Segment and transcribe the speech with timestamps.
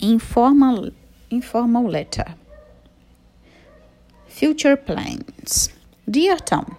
[0.00, 0.90] Informal,
[1.28, 2.34] informal letter.
[4.28, 5.70] Future plans.
[6.08, 6.76] Dear Tom,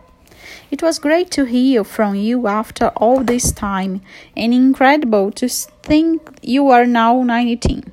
[0.71, 4.01] it was great to hear from you after all this time
[4.37, 7.91] and incredible to think you are now 19.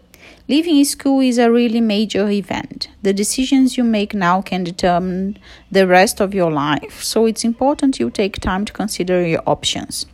[0.48, 2.88] Leaving school is a really major event.
[3.02, 5.38] The decisions you make now can determine
[5.72, 10.06] the rest of your life, so it's important you take time to consider your options.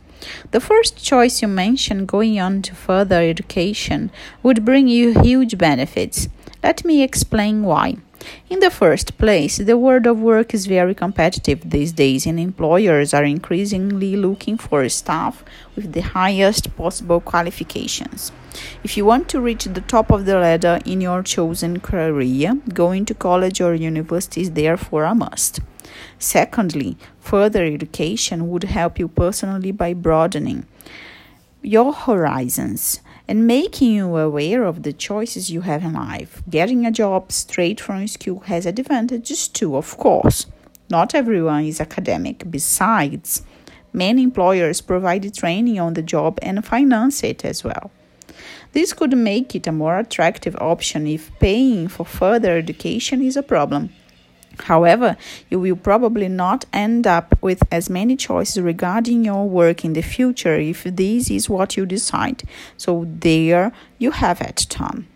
[0.51, 4.11] The first choice you mentioned, going on to further education,
[4.41, 6.29] would bring you huge benefits.
[6.63, 7.97] Let me explain why.
[8.49, 13.13] In the first place, the world of work is very competitive these days, and employers
[13.13, 15.43] are increasingly looking for staff
[15.75, 18.31] with the highest possible qualifications.
[18.83, 23.05] If you want to reach the top of the ladder in your chosen career, going
[23.05, 25.59] to college or university is therefore a must.
[26.19, 30.65] Secondly, further education would help you personally by broadening
[31.63, 36.43] your horizons and making you aware of the choices you have in life.
[36.49, 40.45] Getting a job straight from school has advantages too, of course.
[40.89, 42.51] Not everyone is academic.
[42.51, 43.43] Besides,
[43.93, 47.91] many employers provide training on the job and finance it as well.
[48.73, 53.43] This could make it a more attractive option if paying for further education is a
[53.43, 53.91] problem.
[54.59, 55.17] However,
[55.49, 60.01] you will probably not end up with as many choices regarding your work in the
[60.01, 62.43] future if this is what you decide.
[62.77, 65.07] So, there you have it, Tom.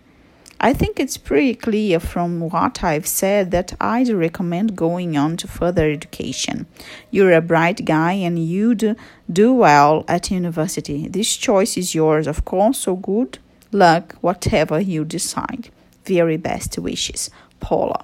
[0.60, 5.48] I think it's pretty clear from what I've said that I'd recommend going on to
[5.48, 6.66] further education.
[7.12, 8.98] You're a bright guy and you'd
[9.32, 11.08] do well at university.
[11.08, 13.38] This choice is yours, of course, so good
[13.72, 15.70] luck, whatever you decide.
[16.06, 18.04] Very best wishes, Paula.